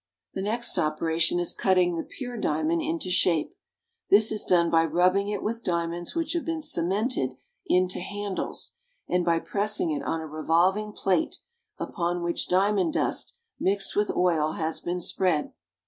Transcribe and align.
The 0.33 0.41
next 0.41 0.79
operation 0.79 1.37
is 1.37 1.53
cutting 1.53 1.95
the 1.95 2.01
pure 2.01 2.35
diamond 2.35 2.81
into 2.81 3.11
shape. 3.11 3.53
This 4.09 4.31
is 4.31 4.43
done 4.43 4.71
by 4.71 4.83
rubbing 4.83 5.27
it 5.27 5.43
with 5.43 5.63
diamonds 5.63 6.15
which 6.15 6.33
have 6.33 6.43
been 6.43 6.63
cemented 6.63 7.35
into 7.67 7.99
handles, 7.99 8.73
and 9.07 9.23
by 9.23 9.37
pressing 9.37 9.91
it 9.91 10.01
on 10.01 10.19
a 10.19 10.25
revolving 10.25 10.91
plate 10.91 11.35
upon 11.77 12.23
which 12.23 12.47
diamond 12.49 12.93
dust 12.93 13.35
mixed 13.59 13.95
with 13.95 14.09
oil 14.15 14.53
has 14.53 14.79
been 14.79 14.99
spread. 15.01 15.53